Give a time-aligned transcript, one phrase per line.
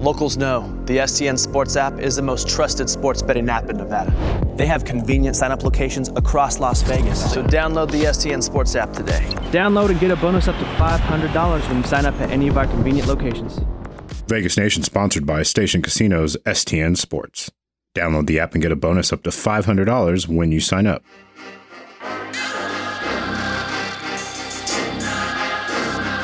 [0.00, 4.10] Locals know the STN Sports app is the most trusted sports betting app in Nevada.
[4.56, 8.94] They have convenient sign up locations across Las Vegas, so download the STN Sports app
[8.94, 9.20] today.
[9.52, 12.56] Download and get a bonus up to $500 when you sign up at any of
[12.56, 13.60] our convenient locations.
[14.26, 17.50] Vegas Nation sponsored by Station Casinos STN Sports.
[17.94, 21.04] Download the app and get a bonus up to $500 when you sign up.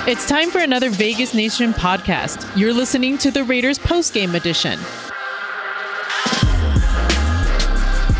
[0.07, 2.57] It's time for another Vegas Nation podcast.
[2.57, 4.79] You're listening to the Raiders postgame edition.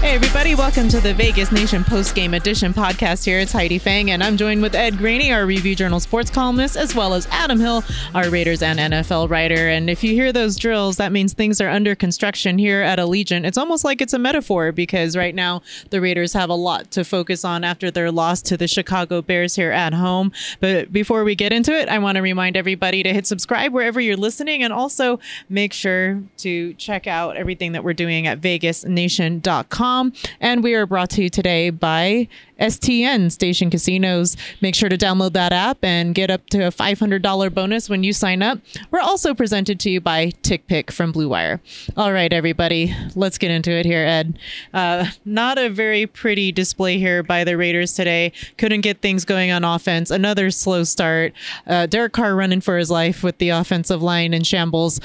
[0.07, 3.41] Hey, everybody, welcome to the Vegas Nation post-game edition podcast here.
[3.41, 6.95] It's Heidi Fang, and I'm joined with Ed Graney, our Review Journal sports columnist, as
[6.95, 7.83] well as Adam Hill,
[8.15, 9.69] our Raiders and NFL writer.
[9.69, 13.45] And if you hear those drills, that means things are under construction here at Allegiant.
[13.45, 17.03] It's almost like it's a metaphor because right now the Raiders have a lot to
[17.03, 20.31] focus on after their loss to the Chicago Bears here at home.
[20.61, 24.01] But before we get into it, I want to remind everybody to hit subscribe wherever
[24.01, 25.19] you're listening and also
[25.49, 29.96] make sure to check out everything that we're doing at vegasnation.com.
[30.41, 32.29] And we are brought to you today by
[32.61, 34.37] STN Station Casinos.
[34.61, 38.13] Make sure to download that app and get up to a $500 bonus when you
[38.13, 38.59] sign up.
[38.91, 41.61] We're also presented to you by TickPick from Blue Wire.
[41.97, 44.39] All right, everybody, let's get into it here, Ed.
[44.73, 48.33] Uh, not a very pretty display here by the Raiders today.
[48.59, 50.11] Couldn't get things going on offense.
[50.11, 51.33] Another slow start.
[51.67, 55.01] Uh, Derek Carr running for his life with the offensive line in shambles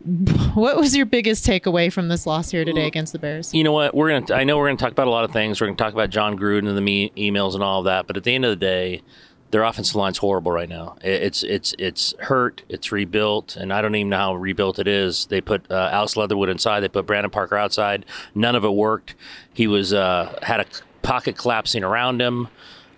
[0.54, 3.52] what was your biggest takeaway from this loss here today against the Bears?
[3.52, 3.94] You know what?
[3.94, 4.34] We're gonna.
[4.38, 5.60] I know we're gonna talk about a lot of things.
[5.60, 8.06] We're gonna talk about Jon Gruden and the me- emails and all of that.
[8.06, 9.02] But at the end of the day,
[9.50, 10.96] their offensive line's horrible right now.
[11.02, 12.62] It's it's it's hurt.
[12.68, 15.26] It's rebuilt, and I don't even know how rebuilt it is.
[15.26, 16.80] They put uh, Alex Leatherwood inside.
[16.80, 18.06] They put Brandon Parker outside.
[18.34, 19.14] None of it worked.
[19.52, 20.66] He was uh, had a
[21.02, 22.48] pocket collapsing around him.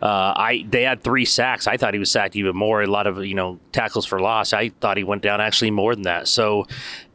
[0.02, 1.68] Uh, I they had three sacks.
[1.68, 2.82] I thought he was sacked even more.
[2.82, 4.52] A lot of you know tackles for loss.
[4.52, 6.26] I thought he went down actually more than that.
[6.26, 6.66] So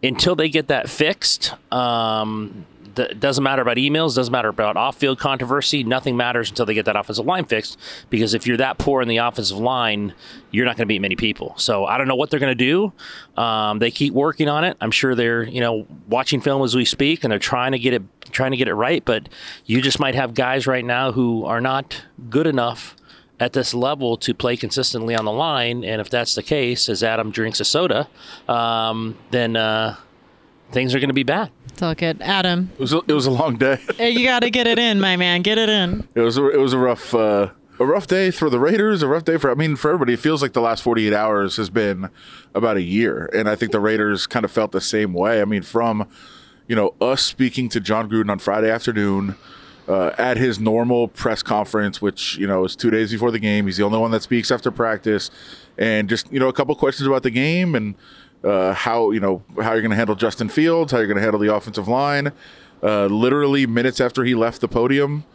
[0.01, 2.65] until they get that fixed, um,
[2.99, 5.83] it doesn't matter about emails, doesn't matter about off-field controversy.
[5.83, 7.77] Nothing matters until they get that offensive line fixed.
[8.09, 10.13] Because if you're that poor in the offensive line,
[10.51, 11.53] you're not going to beat many people.
[11.57, 12.91] So I don't know what they're going to
[13.35, 13.41] do.
[13.41, 14.77] Um, they keep working on it.
[14.81, 17.93] I'm sure they're you know watching film as we speak, and they're trying to get
[17.93, 19.03] it trying to get it right.
[19.03, 19.29] But
[19.65, 22.95] you just might have guys right now who are not good enough
[23.39, 25.83] at this level to play consistently on the line.
[25.83, 28.09] And if that's the case, as Adam drinks a soda,
[28.47, 29.55] um, then.
[29.55, 29.95] Uh,
[30.71, 31.51] things are going to be bad.
[31.77, 32.71] Talk it, Adam.
[32.73, 33.79] It was a, it was a long day.
[33.99, 35.43] you got to get it in, my man.
[35.43, 36.07] Get it in.
[36.15, 39.03] It was a, it was a rough uh, a rough day for the Raiders.
[39.03, 40.13] A rough day for I mean for everybody.
[40.13, 42.09] It feels like the last forty eight hours has been
[42.55, 45.39] about a year, and I think the Raiders kind of felt the same way.
[45.39, 46.07] I mean, from
[46.67, 49.35] you know us speaking to Jon Gruden on Friday afternoon.
[49.87, 53.67] Uh, at his normal press conference, which you know is two days before the game,
[53.67, 55.31] he's the only one that speaks after practice,
[55.77, 57.95] and just you know a couple questions about the game and
[58.43, 61.23] uh, how you know how you're going to handle Justin Fields, how you're going to
[61.23, 62.31] handle the offensive line.
[62.81, 65.25] Uh, literally minutes after he left the podium,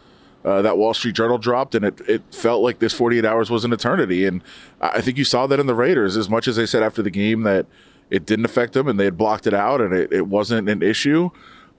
[0.45, 3.65] uh, that Wall Street Journal dropped, and it, it felt like this 48 hours was
[3.65, 4.25] an eternity.
[4.25, 4.41] And
[4.81, 7.09] I think you saw that in the Raiders, as much as they said after the
[7.09, 7.65] game that
[8.09, 10.81] it didn't affect them and they had blocked it out and it, it wasn't an
[10.81, 11.29] issue.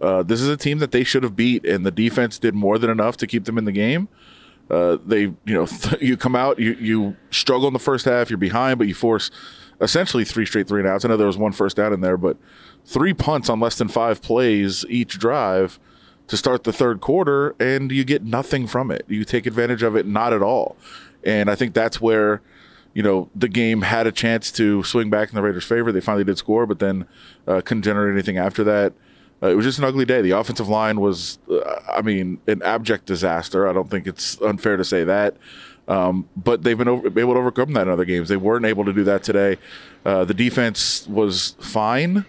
[0.00, 2.78] Uh, this is a team that they should have beat, and the defense did more
[2.78, 4.08] than enough to keep them in the game.
[4.68, 5.66] Uh, they, you know,
[6.00, 9.30] you come out, you you struggle in the first half, you're behind, but you force
[9.80, 11.04] essentially three straight three and outs.
[11.04, 12.36] I know there was one first down in there, but
[12.84, 15.78] three punts on less than five plays each drive
[16.26, 19.04] to start the third quarter, and you get nothing from it.
[19.08, 20.76] You take advantage of it, not at all.
[21.22, 22.40] And I think that's where,
[22.94, 25.92] you know, the game had a chance to swing back in the Raiders' favor.
[25.92, 27.06] They finally did score, but then
[27.46, 28.94] uh, couldn't generate anything after that.
[29.42, 30.22] Uh, it was just an ugly day.
[30.22, 33.68] The offensive line was, uh, I mean, an abject disaster.
[33.68, 35.36] I don't think it's unfair to say that.
[35.86, 38.28] Um, but they've been over, able to overcome that in other games.
[38.28, 39.58] They weren't able to do that today.
[40.04, 42.24] Uh, the defense was fine,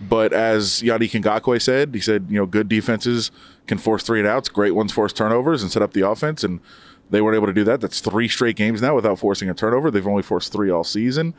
[0.00, 3.30] but as Yannick Ngakoue said, he said, you know, good defenses
[3.66, 6.60] can force three and outs, great ones force turnovers and set up the offense, and
[7.10, 7.80] they weren't able to do that.
[7.80, 9.90] That's three straight games now without forcing a turnover.
[9.90, 11.34] They've only forced three all season.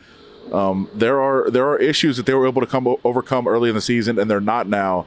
[0.51, 3.75] Um, there are there are issues that they were able to come overcome early in
[3.75, 5.05] the season, and they're not now.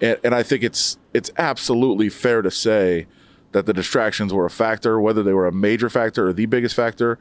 [0.00, 3.06] And, and I think it's it's absolutely fair to say
[3.52, 6.74] that the distractions were a factor, whether they were a major factor or the biggest
[6.74, 7.18] factor.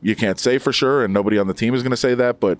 [0.00, 2.40] You can't say for sure, and nobody on the team is going to say that,
[2.40, 2.58] but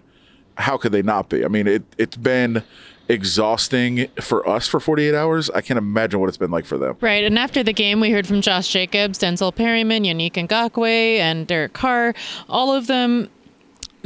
[0.57, 1.45] how could they not be?
[1.45, 2.65] I mean, it, it's been
[3.09, 5.49] exhausting for us for 48 hours.
[5.51, 6.97] I can't imagine what it's been like for them.
[7.01, 7.25] Right.
[7.25, 11.73] And after the game, we heard from Josh Jacobs, Denzel Perryman, Yannick Ngakoue, and Derek
[11.73, 12.15] Carr.
[12.49, 13.31] All of them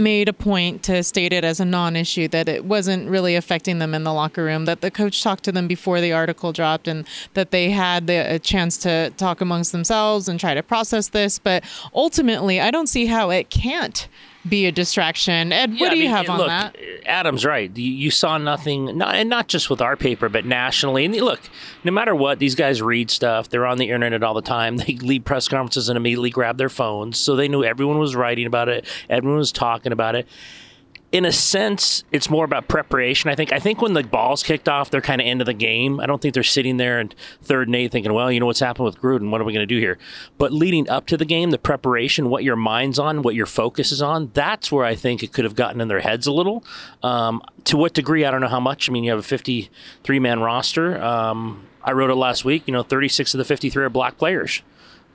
[0.02, 3.94] made a point to state it as a non-issue that it wasn't really affecting them
[3.94, 7.06] in the locker room that the coach talked to them before the article dropped and
[7.34, 11.38] that they had the, a chance to talk amongst themselves and try to process this.
[11.38, 11.64] But
[11.94, 14.08] ultimately i don't see how it can't
[14.48, 15.52] be a distraction.
[15.52, 16.76] Ed, Yeah, what do I you have on look, that?
[17.06, 17.74] Adam's right.
[17.76, 21.04] You, you saw nothing, not, and not just with our paper, but nationally.
[21.04, 21.40] And look,
[21.84, 23.48] no matter what, these guys read stuff.
[23.48, 24.76] They're on the internet all the time.
[24.82, 27.16] They leave press conferences and immediately grab their phones.
[27.18, 30.26] So they knew everyone was writing about it, everyone was talking about it.
[31.12, 33.28] In a sense, it's more about preparation.
[33.28, 33.52] I think.
[33.52, 36.00] I think when the ball's kicked off, they're kind of into the game.
[36.00, 37.12] I don't think they're sitting there in
[37.42, 39.30] third and eight thinking, "Well, you know what's happened with Gruden.
[39.30, 39.98] What are we going to do here?"
[40.38, 43.92] But leading up to the game, the preparation, what your mind's on, what your focus
[43.92, 46.64] is on, that's where I think it could have gotten in their heads a little.
[47.02, 48.88] Um, to what degree, I don't know how much.
[48.88, 51.02] I mean, you have a 53 man roster.
[51.02, 52.62] Um, I wrote it last week.
[52.66, 54.62] You know, 36 of the 53 are black players.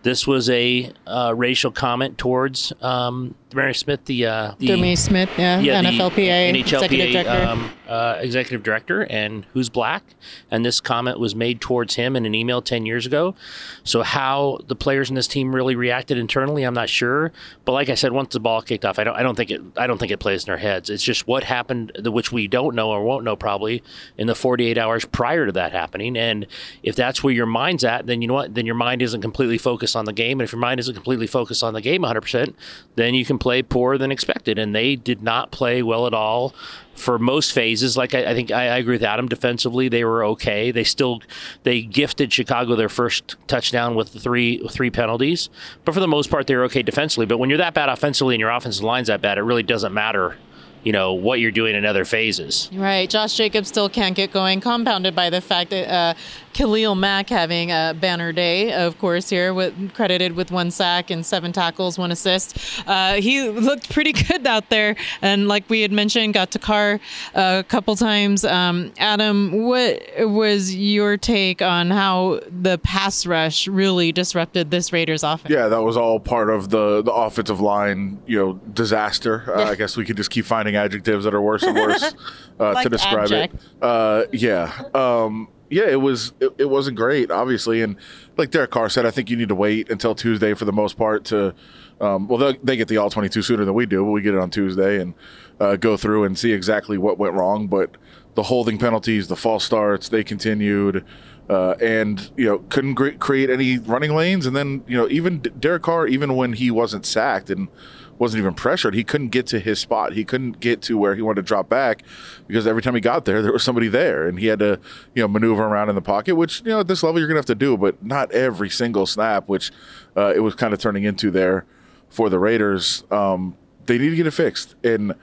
[0.03, 5.29] This was a uh, racial comment towards um, Mary Smith, the, uh, the Demi Smith,
[5.37, 7.47] yeah, yeah, the NFLPA executive director.
[7.47, 10.03] um, uh, executive director, and who's black.
[10.51, 13.35] And this comment was made towards him in an email ten years ago.
[13.83, 17.31] So how the players in this team really reacted internally, I'm not sure.
[17.63, 19.61] But like I said, once the ball kicked off, I don't, I don't think it,
[19.77, 20.89] I don't think it plays in their heads.
[20.89, 23.81] It's just what happened, which we don't know or won't know probably
[24.17, 26.17] in the 48 hours prior to that happening.
[26.17, 26.47] And
[26.83, 28.55] if that's where your mind's at, then you know what?
[28.55, 30.39] Then your mind isn't completely focused on the game.
[30.39, 32.53] And if your mind isn't completely focused on the game 100%,
[32.95, 34.57] then you can play poorer than expected.
[34.59, 36.53] And they did not play well at all
[36.97, 37.95] for most phases.
[37.95, 39.27] Like I, I think I, I agree with Adam.
[39.27, 40.71] Defensively, they were okay.
[40.71, 41.21] They still
[41.63, 45.49] they gifted Chicago their first touchdown with three three penalties,
[45.85, 47.25] but for the most part, they were okay defensively.
[47.25, 49.93] But when you're that bad offensively and your offensive line's that bad, it really doesn't
[49.93, 50.37] matter.
[50.83, 52.69] You know what you're doing in other phases.
[52.73, 53.09] Right.
[53.09, 56.13] Josh Jacobs still can't get going, compounded by the fact that uh,
[56.57, 61.23] Khalil Mack having a banner day, of course, here, with, credited with one sack and
[61.23, 62.57] seven tackles, one assist.
[62.87, 64.95] Uh, he looked pretty good out there.
[65.21, 66.99] And like we had mentioned, got to Carr
[67.35, 68.43] a couple times.
[68.43, 75.23] Um, Adam, what was your take on how the pass rush really disrupted this Raiders
[75.23, 75.53] offense?
[75.53, 79.43] Yeah, that was all part of the the offensive line, you know, disaster.
[79.47, 82.03] Uh, I guess we could just keep finding adjectives that are worse and worse
[82.59, 83.53] uh, Like to describe abject.
[83.55, 83.59] it.
[83.83, 87.95] Uh, yeah, um, yeah, it was it, it wasn't great, obviously, and
[88.37, 90.97] like Derek Carr said, I think you need to wait until Tuesday for the most
[90.97, 91.53] part to.
[91.99, 94.35] Um, well, they- get the all twenty two sooner than we do, but we get
[94.35, 95.15] it on Tuesday and
[95.59, 97.65] uh, go through and see exactly what went wrong.
[97.67, 97.97] But
[98.35, 101.03] the holding penalties, the false starts, they continued.
[101.49, 105.39] Uh, and you know couldn't gre- create any running lanes, and then you know even
[105.39, 107.69] D- Derek Carr, even when he wasn't sacked and
[108.19, 110.13] wasn't even pressured, he couldn't get to his spot.
[110.13, 112.03] He couldn't get to where he wanted to drop back
[112.47, 114.79] because every time he got there, there was somebody there, and he had to
[115.13, 117.39] you know maneuver around in the pocket, which you know at this level you're gonna
[117.39, 119.71] have to do, but not every single snap, which
[120.15, 121.65] uh, it was kind of turning into there
[122.09, 123.03] for the Raiders.
[123.11, 125.13] Um, they need to get it fixed, and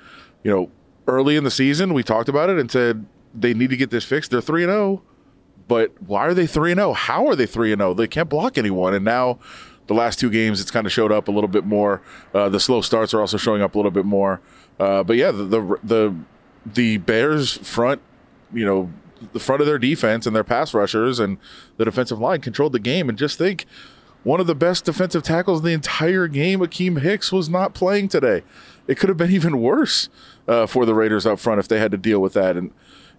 [0.43, 0.71] you know
[1.07, 3.05] early in the season we talked about it and said
[3.35, 4.31] they need to get this fixed.
[4.31, 5.03] They're three and zero
[5.67, 6.93] but why are they 3 and 0?
[6.93, 7.95] How are they 3 and 0?
[7.95, 8.95] They can't block anyone.
[8.95, 9.39] And now
[9.87, 12.01] the last two games it's kind of showed up a little bit more.
[12.33, 14.41] Uh, the slow starts are also showing up a little bit more.
[14.79, 16.15] Uh, but yeah, the, the the
[16.67, 18.01] the Bears front,
[18.53, 18.91] you know,
[19.33, 21.39] the front of their defense and their pass rushers and
[21.77, 23.67] the defensive line controlled the game and just think
[24.23, 28.09] one of the best defensive tackles in the entire game, Akiem Hicks, was not playing
[28.09, 28.43] today.
[28.89, 30.09] It could have been even worse
[30.49, 32.57] uh, for the Raiders up front if they had to deal with that.
[32.57, 32.71] And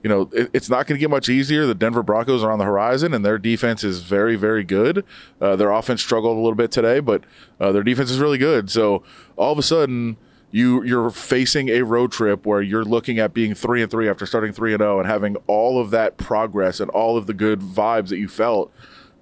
[0.05, 1.65] you know, it, it's not going to get much easier.
[1.65, 5.03] The Denver Broncos are on the horizon, and their defense is very, very good.
[5.41, 7.23] Uh, their offense struggled a little bit today, but
[7.59, 8.69] uh, their defense is really good.
[8.69, 9.01] So
[9.35, 10.17] all of a sudden,
[10.51, 14.27] you you're facing a road trip where you're looking at being three and three after
[14.27, 17.61] starting three and zero, and having all of that progress and all of the good
[17.61, 18.71] vibes that you felt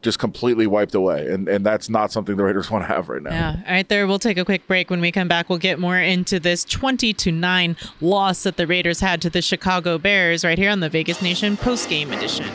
[0.04, 1.28] just completely wiped away.
[1.28, 3.32] And and that's not something the Raiders want to have right now.
[3.32, 3.56] Yeah.
[3.66, 4.06] All right, there.
[4.06, 4.90] We'll take a quick break.
[4.90, 8.68] When we come back, we'll get more into this 20 to 9 loss that the
[8.68, 12.48] Raiders had to the Chicago Bears right here on the Vegas Nation post game edition.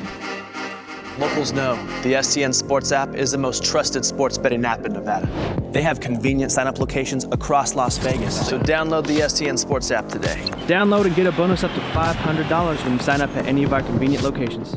[1.18, 5.28] Locals know the STN Sports app is the most trusted sports betting app in Nevada.
[5.72, 8.48] They have convenient sign up locations across Las Vegas.
[8.48, 10.36] So download the STN Sports app today.
[10.68, 13.72] Download and get a bonus up to $500 when you sign up at any of
[13.72, 14.76] our convenient locations.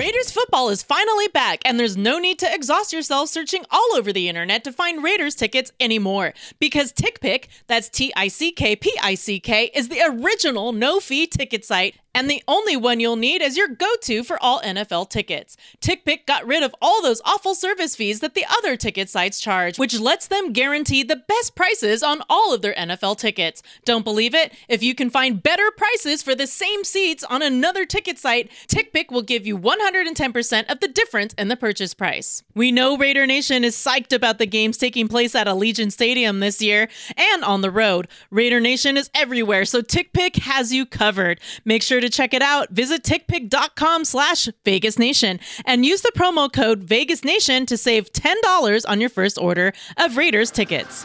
[0.00, 4.14] Raiders football is finally back, and there's no need to exhaust yourself searching all over
[4.14, 6.32] the internet to find Raiders tickets anymore.
[6.58, 11.00] Because TickPick, that's T I C K P I C K, is the original no
[11.00, 14.60] fee ticket site and the only one you'll need is your go to for all
[14.60, 15.56] NFL tickets.
[15.80, 19.78] TickPick got rid of all those awful service fees that the other ticket sites charge,
[19.78, 23.62] which lets them guarantee the best prices on all of their NFL tickets.
[23.84, 24.52] Don't believe it?
[24.68, 29.10] If you can find better prices for the same seats on another ticket site, TickPick
[29.10, 32.42] will give you 110% of the difference in the purchase price.
[32.54, 36.60] We know Raider Nation is psyched about the games taking place at Allegiant Stadium this
[36.60, 38.08] year and on the road.
[38.30, 41.40] Raider Nation is everywhere, so TickPick has you covered.
[41.64, 42.70] Make sure to check it out.
[42.70, 48.88] Visit tickpick.com slash Vegas Nation and use the promo code Vegas Nation to save $10
[48.88, 51.04] on your first order of Raiders tickets.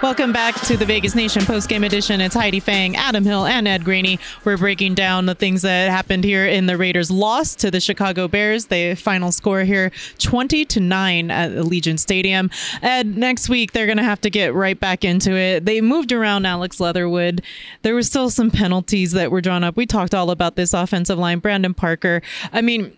[0.00, 2.20] Welcome back to the Vegas Nation post-game edition.
[2.20, 4.20] It's Heidi Fang, Adam Hill, and Ed Graney.
[4.44, 8.28] We're breaking down the things that happened here in the Raiders' loss to the Chicago
[8.28, 8.66] Bears.
[8.66, 9.90] The final score here,
[10.20, 12.48] 20 to 9 at Allegiant Stadium.
[12.80, 15.64] Ed, next week they're going to have to get right back into it.
[15.64, 17.42] They moved around Alex Leatherwood.
[17.82, 19.76] There were still some penalties that were drawn up.
[19.76, 21.40] We talked all about this offensive line.
[21.40, 22.22] Brandon Parker.
[22.52, 22.96] I mean,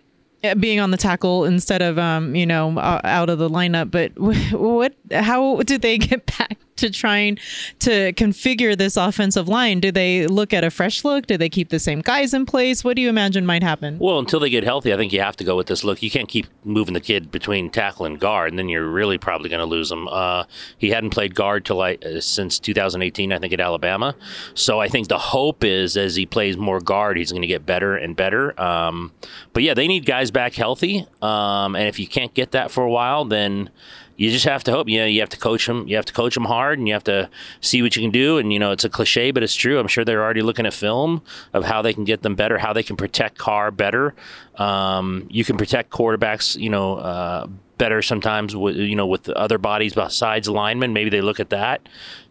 [0.59, 3.91] being on the tackle instead of um, you know out of the lineup.
[3.91, 4.11] But
[4.51, 4.93] what?
[5.11, 7.37] How did they get back to trying
[7.79, 9.79] to configure this offensive line?
[9.79, 11.27] Do they look at a fresh look?
[11.27, 12.83] Do they keep the same guys in place?
[12.83, 13.97] What do you imagine might happen?
[13.99, 16.01] Well, until they get healthy, I think you have to go with this look.
[16.01, 19.49] You can't keep moving the kid between tackle and guard, and then you're really probably
[19.49, 20.07] going to lose him.
[20.07, 20.45] Uh,
[20.77, 24.15] he hadn't played guard till uh, since 2018, I think, at Alabama.
[24.55, 27.65] So I think the hope is as he plays more guard, he's going to get
[27.65, 28.59] better and better.
[28.59, 29.11] Um,
[29.53, 32.83] but yeah, they need guys back healthy, um, and if you can't get that for
[32.83, 33.69] a while, then
[34.17, 34.87] you just have to hope.
[34.87, 35.87] You know, you have to coach them.
[35.87, 38.37] You have to coach them hard, and you have to see what you can do.
[38.37, 39.79] And you know, it's a cliche, but it's true.
[39.79, 41.23] I'm sure they're already looking at film
[41.53, 44.13] of how they can get them better, how they can protect Carr better.
[44.57, 47.47] Um, you can protect quarterbacks, you know, uh,
[47.77, 48.55] better sometimes.
[48.55, 51.87] With you know, with other bodies besides linemen, maybe they look at that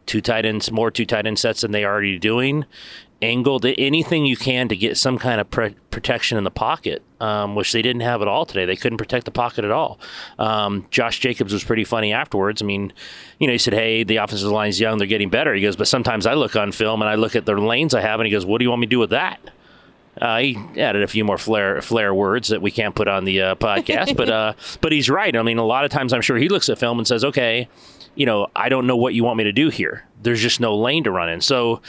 [0.07, 2.65] two tight ends, more two tight end sets than they are already doing,
[3.23, 7.55] angled, anything you can to get some kind of pre- protection in the pocket, um,
[7.55, 8.65] which they didn't have at all today.
[8.65, 9.99] They couldn't protect the pocket at all.
[10.39, 12.63] Um, Josh Jacobs was pretty funny afterwards.
[12.63, 12.93] I mean,
[13.39, 15.89] you know, he said, "Hey, the offensive line's young; they're getting better." He goes, "But
[15.89, 18.33] sometimes I look on film and I look at the lanes I have, and he
[18.33, 19.39] goes, "What do you want me to do with that?"
[20.21, 23.41] Uh, he added a few more flair flair words that we can't put on the
[23.41, 25.37] uh, podcast, but uh, but he's right.
[25.37, 27.69] I mean, a lot of times I'm sure he looks at film and says, "Okay,
[28.15, 30.07] you know, I don't know what you want me to do here.
[30.23, 31.81] There's just no lane to run in." So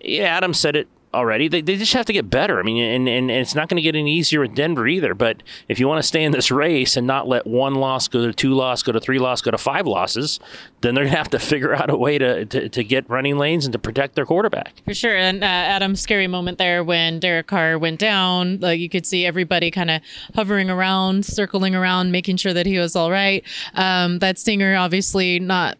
[0.00, 1.48] yeah, Adam said it already.
[1.48, 2.58] They, they just have to get better.
[2.58, 5.14] I mean, and, and, and it's not going to get any easier with Denver either.
[5.14, 8.26] But if you want to stay in this race and not let one loss go
[8.26, 10.38] to two loss, go to three loss, go to five losses,
[10.80, 13.38] then they're going to have to figure out a way to, to, to, get running
[13.38, 14.72] lanes and to protect their quarterback.
[14.84, 15.16] For sure.
[15.16, 19.26] And uh, Adam's scary moment there when Derek Carr went down, like you could see
[19.26, 20.02] everybody kind of
[20.34, 23.44] hovering around, circling around, making sure that he was all right.
[23.74, 25.78] Um, that stinger obviously not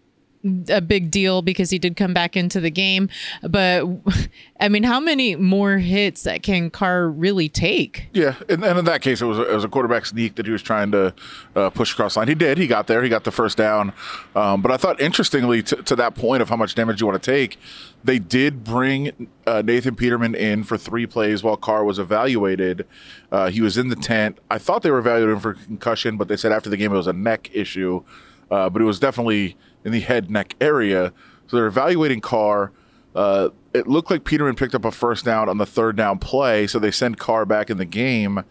[0.68, 3.08] a big deal because he did come back into the game.
[3.42, 3.84] But
[4.60, 8.08] I mean, how many more hits that can Carr really take?
[8.12, 10.46] Yeah, and, and in that case, it was, a, it was a quarterback sneak that
[10.46, 11.14] he was trying to
[11.54, 12.28] uh, push across line.
[12.28, 12.58] He did.
[12.58, 13.02] He got there.
[13.02, 13.92] He got the first down.
[14.34, 17.20] Um, but I thought, interestingly, to, to, that point of how much damage you want
[17.22, 17.58] to take,
[18.04, 22.86] they did bring uh, Nathan Peterman in for three plays while Carr was evaluated.
[23.32, 24.38] Uh, he was in the tent.
[24.50, 27.06] I thought they were evaluating for concussion, but they said after the game it was
[27.06, 28.02] a neck issue.
[28.50, 31.12] Uh, but it was definitely in the head neck area.
[31.46, 32.72] So they're evaluating Carr.
[33.14, 36.66] Uh, it looked like Peterman picked up a first down on the third down play,
[36.66, 38.44] so they send Carr back in the game.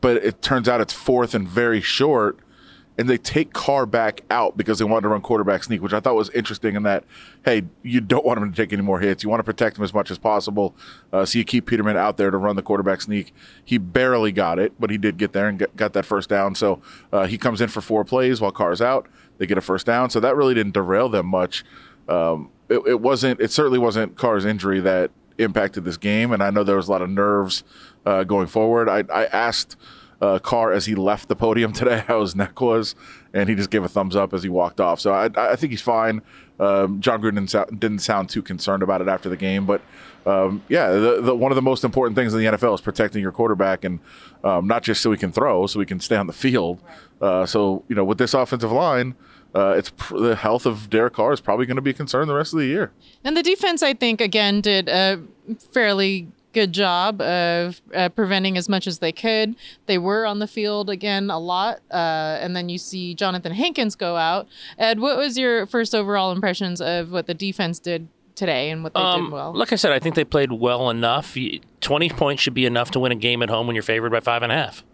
[0.00, 2.38] But it turns out it's fourth and very short,
[2.98, 6.00] and they take Carr back out because they wanted to run quarterback sneak, which I
[6.00, 6.76] thought was interesting.
[6.76, 7.04] In that,
[7.44, 9.22] hey, you don't want him to take any more hits.
[9.22, 10.76] You want to protect him as much as possible,
[11.12, 13.34] uh, so you keep Peterman out there to run the quarterback sneak.
[13.64, 16.54] He barely got it, but he did get there and get, got that first down.
[16.54, 16.82] So
[17.12, 19.06] uh, he comes in for four plays while Carr's out.
[19.38, 21.64] They get a first down, so that really didn't derail them much.
[22.08, 23.40] Um, it, it, wasn't.
[23.40, 26.90] It certainly wasn't Carr's injury that impacted this game, and I know there was a
[26.90, 27.64] lot of nerves
[28.04, 28.88] uh, going forward.
[28.88, 29.76] I, I asked
[30.22, 32.94] uh, Carr as he left the podium today how his neck was,
[33.34, 35.00] and he just gave a thumbs up as he walked off.
[35.00, 36.22] So I, I think he's fine.
[36.58, 39.82] Um, Jon Gruden didn't sound, didn't sound, too concerned about it after the game, but
[40.24, 43.20] um, yeah, the, the, one of the most important things in the NFL is protecting
[43.20, 43.98] your quarterback, and
[44.44, 46.80] um, not just so he can throw, so he can stay on the field.
[47.20, 49.16] Uh, so you know, with this offensive line
[49.54, 52.26] uh, it's pr- the health of Derek Carr is probably going to be a concern
[52.26, 52.92] the rest of the year.
[53.22, 55.20] And the defense, I think, again, did a
[55.72, 59.56] fairly good job of uh, preventing as much as they could.
[59.86, 63.94] They were on the field again a lot, uh, and then you see Johnathan Hankins
[63.94, 64.46] go out.
[64.78, 68.94] Ed, what was your first overall impressions of what the defense did today and what
[68.94, 69.52] they um, did well?
[69.54, 71.36] Like I said, I think they played well enough.
[71.80, 74.20] Twenty points should be enough to win a game at home when you're favored by
[74.20, 74.84] five and a half.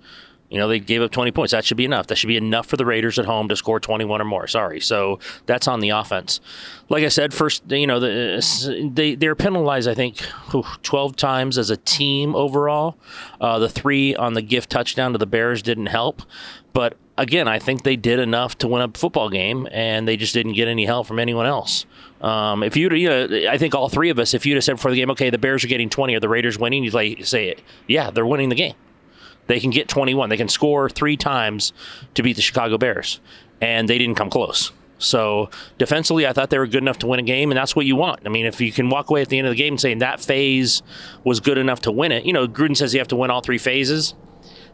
[0.50, 1.52] You know, they gave up 20 points.
[1.52, 2.07] That should be enough.
[2.07, 4.47] That should be enough for the Raiders at home to score 21 or more.
[4.47, 4.81] Sorry.
[4.81, 6.40] So that's on the offense.
[6.88, 10.17] Like I said, first, you know, the, they, they're penalized, I think,
[10.83, 12.97] 12 times as a team overall.
[13.40, 16.23] Uh, the three on the gift touchdown to the Bears didn't help.
[16.73, 20.33] But again, I think they did enough to win a football game, and they just
[20.33, 21.85] didn't get any help from anyone else.
[22.23, 24.76] Um, if you, you know, I think all three of us, if you'd have said
[24.76, 26.85] before the game, okay, the Bears are getting 20, are the Raiders winning?
[26.85, 28.75] You'd like say, yeah, they're winning the game.
[29.49, 30.28] They can get 21.
[30.28, 31.73] They can score three times
[32.14, 33.21] to beat the Chicago Bears,
[33.61, 34.73] and they didn't come close.
[34.99, 37.87] So defensively, I thought they were good enough to win a game, and that's what
[37.87, 38.21] you want.
[38.26, 40.21] I mean, if you can walk away at the end of the game saying that
[40.21, 40.83] phase
[41.25, 43.40] was good enough to win it, you know, Gruden says you have to win all
[43.40, 44.14] three phases.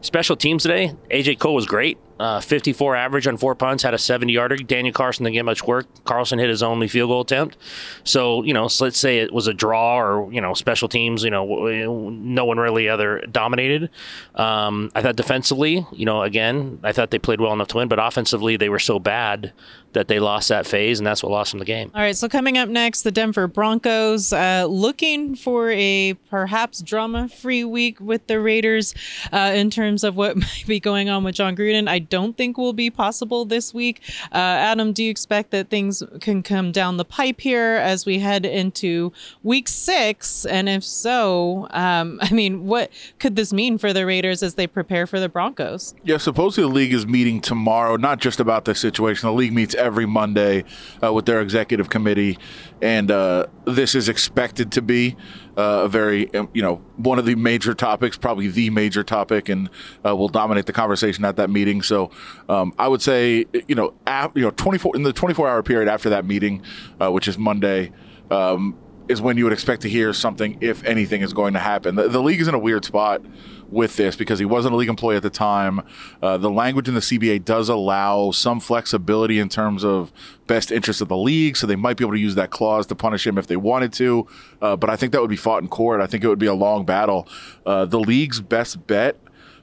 [0.01, 1.97] Special teams today, AJ Cole was great.
[2.17, 4.55] Uh, 54 average on four punts, had a 70 yarder.
[4.55, 5.85] Daniel Carlson didn't get much work.
[6.05, 7.57] Carlson hit his only field goal attempt.
[8.03, 11.23] So, you know, so let's say it was a draw or, you know, special teams,
[11.23, 13.89] you know, no one really other dominated.
[14.35, 17.87] Um, I thought defensively, you know, again, I thought they played well enough to win,
[17.87, 19.51] but offensively, they were so bad
[19.95, 21.89] that they lost that phase, and that's what lost them the game.
[21.95, 27.29] All right, so coming up next, the Denver Broncos uh, looking for a perhaps drama
[27.29, 28.93] free week with the Raiders
[29.31, 31.87] uh, in terms of what might be going on with Jon Gruden.
[31.87, 34.01] I don't think will be possible this week.
[34.31, 38.19] Uh, Adam, do you expect that things can come down the pipe here as we
[38.19, 39.11] head into
[39.43, 40.45] week six?
[40.45, 44.67] And if so, um, I mean, what could this mean for the Raiders as they
[44.67, 45.93] prepare for the Broncos?
[46.03, 49.27] Yeah, supposedly the league is meeting tomorrow, not just about this situation.
[49.27, 50.63] The league meets every Monday
[51.03, 52.37] uh, with their executive committee,
[52.81, 55.15] and uh, this is expected to be
[55.57, 59.49] uh, a very, um, you know, one of the major topics, probably the major topic,
[59.49, 59.69] and
[60.05, 61.81] uh, will dominate the conversation at that meeting.
[61.81, 62.11] So,
[62.49, 65.87] um, I would say, you know, ap- you know, 24 in the 24 hour period
[65.87, 66.61] after that meeting,
[66.99, 67.91] uh, which is Monday.
[68.31, 71.95] Um, is when you would expect to hear something, if anything, is going to happen.
[71.95, 73.21] The, the league is in a weird spot
[73.69, 75.81] with this because he wasn't a league employee at the time.
[76.21, 80.11] Uh, the language in the CBA does allow some flexibility in terms of
[80.47, 82.95] best interest of the league, so they might be able to use that clause to
[82.95, 84.27] punish him if they wanted to.
[84.61, 86.01] Uh, but I think that would be fought in court.
[86.01, 87.27] I think it would be a long battle.
[87.65, 89.17] Uh, the league's best bet.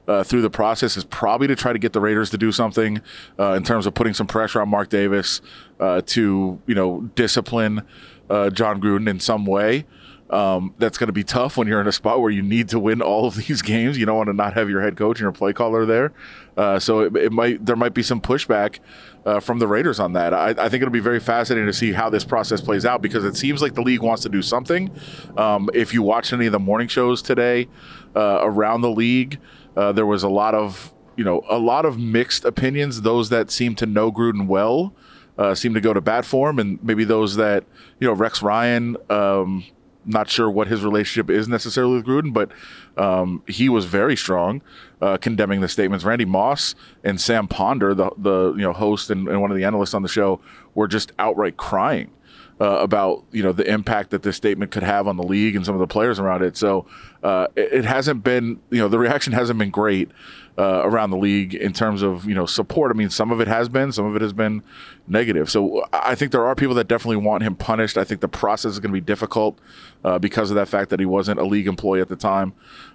[0.05, 3.01] Uh, through the process is probably to try to get the Raiders to do something
[3.39, 5.39] uh, in terms of putting some pressure on Mark Davis
[5.79, 7.83] uh, to you know discipline
[8.29, 9.85] uh, Jon Gruden in some way.
[10.29, 12.79] Um, that's going to be tough when you're in a spot where you need to
[12.79, 13.97] win all of these games.
[13.97, 16.11] You don't want to not have your head coach and your play caller there.
[16.57, 18.79] Uh, so it, it, might there might be some pushback
[19.25, 20.33] uh, from the Raiders on that.
[20.33, 23.25] I, I, think it'll be very fascinating to see how this process plays out because
[23.25, 24.91] it seems like the league wants to do something.
[25.37, 27.67] Um, if you watch any of the morning shows today
[28.15, 29.39] uh, around the league,
[29.75, 33.01] uh, there was a lot of you know a lot of mixed opinions.
[33.01, 34.93] Those that seem to know Gruden well.
[35.37, 37.63] Uh, seem to go to bat for him, and maybe those that
[37.99, 39.63] you know Rex Ryan um,
[40.05, 42.51] not sure what his relationship is necessarily with Gruden, but
[42.97, 44.61] um, he was very strong
[45.01, 46.05] uh, condemning the statements.
[46.05, 49.63] Randy Moss and Sam Ponder, the the you know host and, and one of the
[49.63, 50.39] analysts on the show,
[50.73, 52.11] were just outright crying
[52.59, 55.65] uh, about you know the impact that this statement could have on the league and
[55.65, 56.55] some of the players around it.
[56.57, 56.85] So
[57.23, 60.09] uh, it, it, hasn't been you know the reaction hasn't been great
[60.57, 62.91] uh, around the league in terms of you know support.
[62.91, 64.61] I mean, some of it has been, some of it has been
[65.07, 65.49] negative.
[65.49, 67.97] So I think there are people that definitely want him punished.
[67.97, 69.57] I think the process is going to be difficult
[70.03, 72.53] uh, because of that fact that he wasn't a league employee at the time.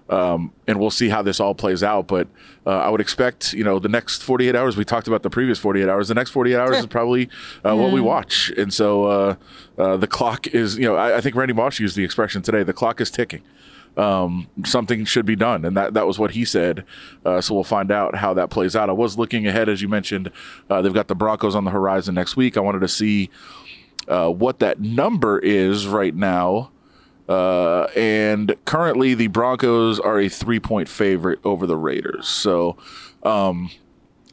[0.08, 2.06] Um, and we'll see how this all plays out.
[2.06, 2.28] But
[2.66, 4.76] uh, I would expect, you know, the next 48 hours.
[4.76, 6.08] We talked about the previous 48 hours.
[6.08, 7.28] The next 48 hours is probably
[7.64, 8.50] uh, what we watch.
[8.56, 9.34] And so uh,
[9.76, 12.62] uh, the clock is, you know, I, I think Randy Moss used the expression today.
[12.62, 13.42] The clock is ticking
[13.98, 16.84] um, something should be done, and that that was what he said.
[17.24, 18.88] Uh, so we'll find out how that plays out.
[18.88, 20.30] I was looking ahead, as you mentioned.
[20.70, 22.56] Uh, they've got the Broncos on the horizon next week.
[22.56, 23.28] I wanted to see
[24.06, 26.70] uh, what that number is right now.
[27.28, 32.26] Uh, and currently, the Broncos are a three-point favorite over the Raiders.
[32.26, 32.78] So,
[33.22, 33.70] um,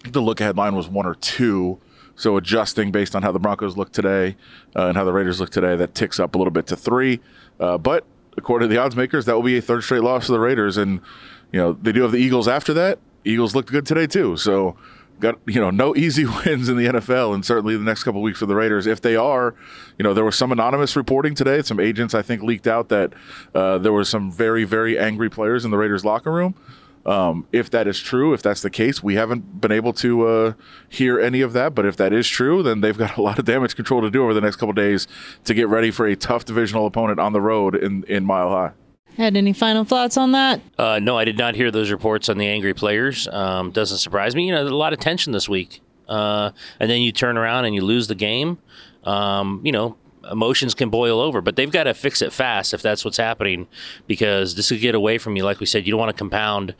[0.09, 1.79] the look ahead line was one or two.
[2.15, 4.37] So adjusting based on how the Broncos look today
[4.73, 7.19] uh, and how the Raiders look today, that ticks up a little bit to three.
[7.59, 8.05] Uh, but
[8.37, 10.77] according to the odds makers, that will be a third straight loss to the Raiders.
[10.77, 11.01] And,
[11.51, 12.99] you know, they do have the Eagles after that.
[13.23, 14.37] Eagles looked good today, too.
[14.37, 14.75] So,
[15.19, 18.39] got, you know, no easy wins in the NFL and certainly the next couple weeks
[18.39, 18.87] for the Raiders.
[18.87, 19.55] If they are,
[19.97, 21.61] you know, there was some anonymous reporting today.
[21.61, 23.13] Some agents, I think, leaked out that
[23.53, 26.55] uh, there were some very, very angry players in the Raiders locker room.
[27.05, 30.53] Um, if that is true, if that's the case, we haven't been able to uh,
[30.89, 31.75] hear any of that.
[31.75, 34.23] But if that is true, then they've got a lot of damage control to do
[34.23, 35.07] over the next couple days
[35.43, 38.71] to get ready for a tough divisional opponent on the road in, in Mile High.
[39.17, 40.59] Ed any final thoughts on that?
[40.77, 43.27] Uh, no, I did not hear those reports on the angry players.
[43.29, 44.47] Um, doesn't surprise me.
[44.47, 45.81] You know, a lot of tension this week.
[46.07, 48.57] Uh, and then you turn around and you lose the game.
[49.03, 49.95] Um, you know,
[50.31, 53.67] emotions can boil over, but they've got to fix it fast if that's what's happening,
[54.07, 55.43] because this could get away from you.
[55.43, 56.75] Like we said, you don't want to compound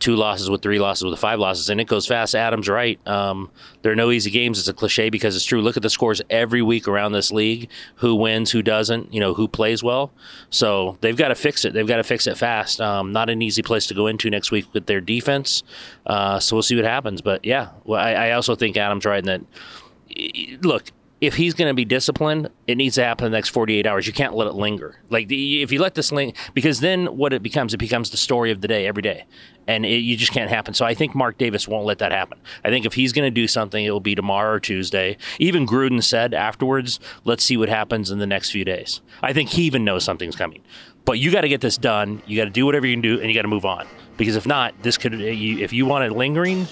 [0.00, 2.34] two losses with three losses with five losses, and it goes fast.
[2.34, 3.06] Adam's right.
[3.06, 3.50] Um,
[3.82, 4.58] there are no easy games.
[4.58, 5.60] It's a cliche because it's true.
[5.60, 7.68] Look at the scores every week around this league.
[7.96, 8.50] Who wins?
[8.50, 9.12] Who doesn't?
[9.12, 10.10] You know who plays well.
[10.48, 11.74] So they've got to fix it.
[11.74, 12.80] They've got to fix it fast.
[12.80, 15.62] Um, not an easy place to go into next week with their defense.
[16.06, 17.20] Uh, so we'll see what happens.
[17.20, 20.62] But yeah, well, I, I also think Adam's right in that.
[20.62, 23.86] Look, if he's going to be disciplined, it needs to happen in the next 48
[23.86, 24.06] hours.
[24.06, 25.00] You can't let it linger.
[25.10, 28.50] Like if you let this linger, because then what it becomes, it becomes the story
[28.50, 29.26] of the day every day,
[29.66, 30.72] and it, you just can't happen.
[30.72, 32.38] So I think Mark Davis won't let that happen.
[32.64, 35.18] I think if he's going to do something, it will be tomorrow or Tuesday.
[35.38, 39.50] Even Gruden said afterwards, "Let's see what happens in the next few days." I think
[39.50, 40.62] he even knows something's coming.
[41.04, 42.22] But you got to get this done.
[42.26, 43.86] You got to do whatever you can do, and you got to move on.
[44.16, 46.68] Because if not, this could, if you want it lingering,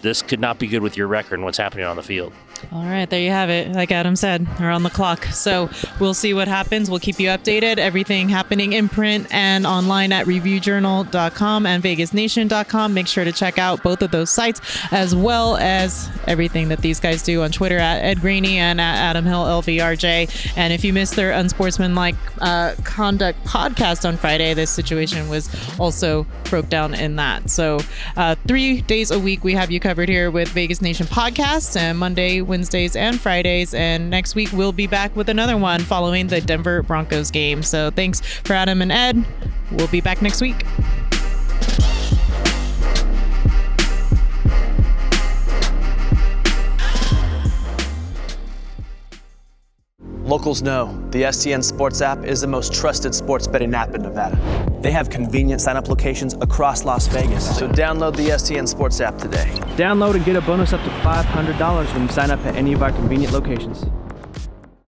[0.00, 2.32] this could not be good with your record and what's happening on the field.
[2.72, 3.72] All right, there you have it.
[3.72, 5.24] Like Adam said, they're on the clock.
[5.26, 6.90] So we'll see what happens.
[6.90, 7.78] We'll keep you updated.
[7.78, 12.94] Everything happening in print and online at reviewjournal.com and vegasnation.com.
[12.94, 14.60] Make sure to check out both of those sites
[14.92, 18.96] as well as everything that these guys do on Twitter at Ed Graney and at
[18.96, 20.56] Adam Hill LVRJ.
[20.56, 26.26] And if you missed their unsportsmanlike uh, conduct podcast on Friday, this situation was also
[26.44, 27.50] broke down in that.
[27.50, 27.80] So
[28.16, 31.98] uh, three days a week we have you covered here with Vegas Nation podcast and
[31.98, 33.74] Monday Wednesdays, and Fridays.
[33.74, 37.62] And next week, we'll be back with another one following the Denver Broncos game.
[37.62, 39.24] So thanks for Adam and Ed.
[39.70, 40.64] We'll be back next week.
[50.28, 54.36] Locals know the STN Sports app is the most trusted sports betting app in Nevada.
[54.82, 57.58] They have convenient sign up locations across Las Vegas.
[57.58, 59.46] So download the STN Sports app today.
[59.78, 62.82] Download and get a bonus up to $500 when you sign up at any of
[62.82, 63.86] our convenient locations.